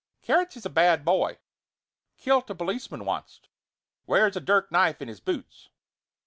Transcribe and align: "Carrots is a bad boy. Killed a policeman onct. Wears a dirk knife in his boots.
"Carrots 0.23 0.57
is 0.57 0.65
a 0.65 0.69
bad 0.71 1.05
boy. 1.05 1.37
Killed 2.17 2.49
a 2.49 2.55
policeman 2.55 3.07
onct. 3.07 3.49
Wears 4.07 4.35
a 4.35 4.39
dirk 4.41 4.71
knife 4.71 4.99
in 4.99 5.07
his 5.07 5.19
boots. 5.19 5.69